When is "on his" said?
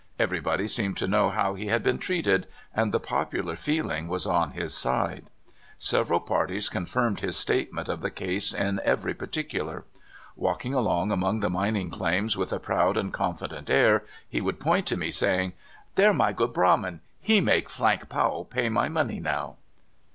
4.25-4.73